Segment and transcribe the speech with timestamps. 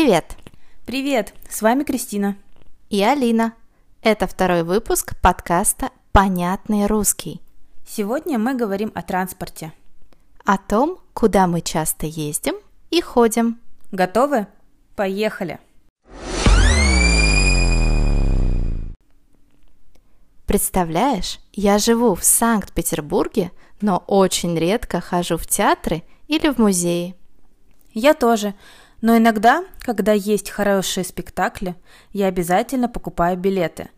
[0.00, 0.36] Привет!
[0.86, 1.34] Привет!
[1.50, 2.36] С вами Кристина.
[2.88, 3.54] И Алина.
[4.00, 7.42] Это второй выпуск подкаста «Понятный русский».
[7.84, 9.72] Сегодня мы говорим о транспорте.
[10.44, 12.54] О том, куда мы часто ездим
[12.92, 13.58] и ходим.
[13.90, 14.46] Готовы?
[14.94, 15.58] Поехали!
[20.46, 27.16] Представляешь, я живу в Санкт-Петербурге, но очень редко хожу в театры или в музеи.
[27.94, 28.54] Я тоже.
[29.00, 31.76] Но иногда, когда есть хорошие спектакли,
[32.12, 33.88] я обязательно покупаю билеты.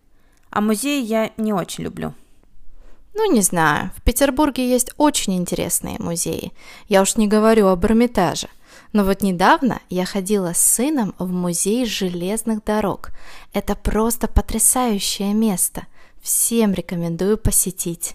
[0.50, 2.14] А музеи я не очень люблю.
[3.14, 6.52] Ну, не знаю, в Петербурге есть очень интересные музеи.
[6.88, 8.48] Я уж не говорю об Эрмитаже.
[8.92, 13.10] Но вот недавно я ходила с сыном в музей железных дорог.
[13.52, 15.86] Это просто потрясающее место.
[16.20, 18.14] Всем рекомендую посетить.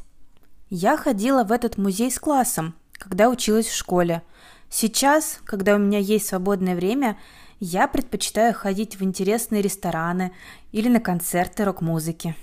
[0.69, 4.21] Я ходила в этот музей с классом, когда училась в школе.
[4.69, 7.17] Сейчас, когда у меня есть свободное время,
[7.59, 10.33] я предпочитаю ходить в интересные рестораны
[10.71, 12.35] или на концерты рок-музыки.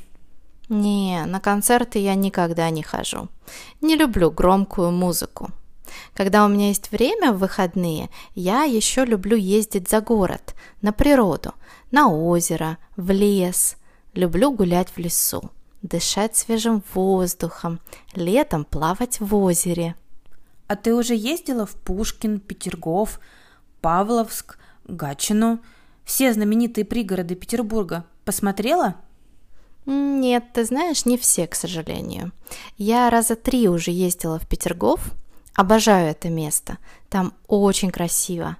[0.68, 3.28] Не, на концерты я никогда не хожу.
[3.80, 5.50] Не люблю громкую музыку.
[6.14, 11.52] Когда у меня есть время в выходные, я еще люблю ездить за город, на природу,
[11.90, 13.76] на озеро, в лес.
[14.14, 15.50] Люблю гулять в лесу,
[15.82, 17.80] дышать свежим воздухом,
[18.14, 19.94] летом плавать в озере.
[20.72, 23.20] А ты уже ездила в Пушкин, Петергоф,
[23.82, 24.56] Павловск,
[24.88, 25.60] Гатчину?
[26.02, 28.06] Все знаменитые пригороды Петербурга.
[28.24, 28.96] Посмотрела?
[29.84, 32.32] Нет, ты знаешь, не все, к сожалению.
[32.78, 35.12] Я раза три уже ездила в Петергоф.
[35.54, 36.78] Обожаю это место.
[37.10, 38.56] Там очень красиво.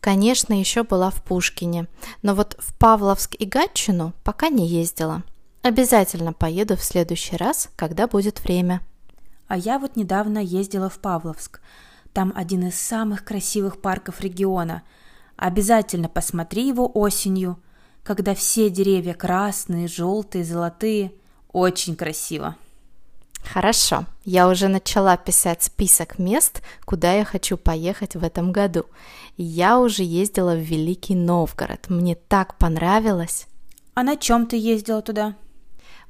[0.00, 1.86] Конечно, еще была в Пушкине,
[2.22, 5.22] но вот в Павловск и Гатчину пока не ездила.
[5.62, 8.80] Обязательно поеду в следующий раз, когда будет время.
[9.54, 11.60] А я вот недавно ездила в Павловск.
[12.12, 14.82] Там один из самых красивых парков региона.
[15.36, 17.60] Обязательно посмотри его осенью,
[18.02, 21.12] когда все деревья красные, желтые, золотые.
[21.52, 22.56] Очень красиво.
[23.44, 28.86] Хорошо, я уже начала писать список мест, куда я хочу поехать в этом году.
[29.36, 33.46] Я уже ездила в Великий Новгород, мне так понравилось.
[33.94, 35.36] А на чем ты ездила туда?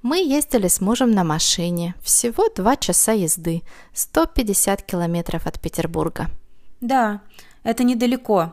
[0.05, 3.63] Мы ездили с мужем на машине, всего два часа езды,
[3.95, 6.27] 150 километров от Петербурга.
[6.83, 7.23] Да,
[7.63, 8.53] это недалеко.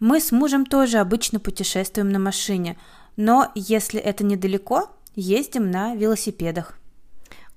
[0.00, 2.78] Мы с мужем тоже обычно путешествуем на машине,
[3.16, 6.78] но если это недалеко, ездим на велосипедах.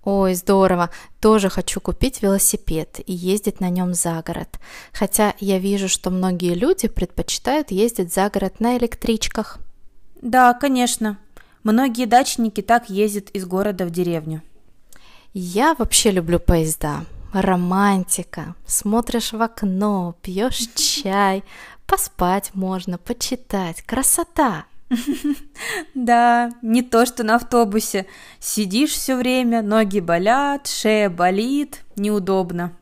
[0.03, 0.89] Ой, здорово.
[1.21, 4.59] Тоже хочу купить велосипед и ездить на нем за город.
[4.91, 9.59] Хотя я вижу, что многие люди предпочитают ездить за город на электричках.
[10.21, 11.17] Да, конечно.
[11.63, 14.41] Многие дачники так ездят из города в деревню.
[15.33, 17.05] Я вообще люблю поезда.
[17.33, 18.55] Романтика.
[18.65, 21.43] Смотришь в окно, пьешь чай,
[21.87, 23.81] поспать можно, почитать.
[23.83, 24.65] Красота.
[25.93, 28.07] Да, не то что на автобусе.
[28.39, 32.73] Сидишь все время, ноги болят, шея болит, неудобно.